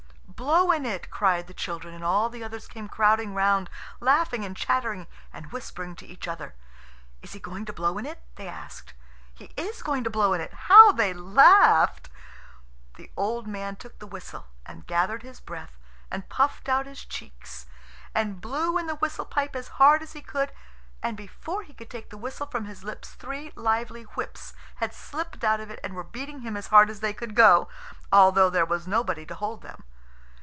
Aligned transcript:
"Blow 0.41 0.71
in 0.71 0.87
it," 0.87 1.11
cried 1.11 1.45
the 1.45 1.53
children; 1.53 1.93
and 1.93 2.03
all 2.03 2.27
the 2.27 2.43
others 2.43 2.67
came 2.67 2.89
crowding 2.89 3.35
round, 3.35 3.69
laughing 3.99 4.43
and 4.43 4.57
chattering 4.57 5.05
and 5.31 5.51
whispering 5.51 5.95
to 5.97 6.07
each 6.07 6.27
other. 6.27 6.55
"Is 7.21 7.33
he 7.33 7.39
going 7.39 7.63
to 7.65 7.73
blow 7.73 7.99
in 7.99 8.07
it?" 8.07 8.23
they 8.37 8.47
asked. 8.47 8.95
"He 9.35 9.51
is 9.55 9.83
going 9.83 10.03
to 10.03 10.09
blow 10.09 10.33
in 10.33 10.41
it." 10.41 10.51
How 10.51 10.93
they 10.93 11.13
laughed! 11.13 12.09
The 12.95 13.11
old 13.15 13.45
man 13.45 13.75
took 13.75 13.99
the 13.99 14.07
whistle, 14.07 14.47
and 14.65 14.87
gathered 14.87 15.21
his 15.21 15.39
breath 15.39 15.77
and 16.09 16.27
puffed 16.27 16.67
out 16.67 16.87
his 16.87 17.05
cheeks, 17.05 17.67
and 18.15 18.41
blew 18.41 18.79
in 18.79 18.87
the 18.87 18.95
whistle 18.95 19.25
pipe 19.25 19.55
as 19.55 19.67
hard 19.77 20.01
as 20.01 20.13
he 20.13 20.21
could. 20.21 20.51
And 21.03 21.15
before 21.15 21.61
he 21.61 21.73
could 21.75 21.91
take 21.91 22.09
the 22.09 22.17
whistle 22.17 22.47
from 22.47 22.65
his 22.65 22.83
lips, 22.83 23.11
three 23.11 23.51
lively 23.55 24.03
whips 24.17 24.53
had 24.77 24.91
slipped 24.91 25.43
out 25.43 25.59
of 25.59 25.69
it, 25.69 25.79
and 25.83 25.93
were 25.93 26.03
beating 26.03 26.41
him 26.41 26.57
as 26.57 26.67
hard 26.67 26.89
as 26.89 26.99
they 27.01 27.13
could 27.13 27.35
go, 27.35 27.69
although 28.11 28.49
there 28.49 28.65
was 28.65 28.87
nobody 28.87 29.23
to 29.27 29.35
hold 29.35 29.61
them. 29.61 29.83